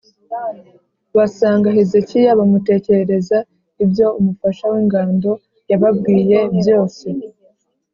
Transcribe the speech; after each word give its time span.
basanga 1.17 1.67
Hezekiya, 1.77 2.37
bamutekerereza 2.39 3.37
ibyo 3.83 4.07
umufasha 4.19 4.63
w’ingando 4.71 5.31
yababwiye 5.69 6.39
byose. 6.59 7.05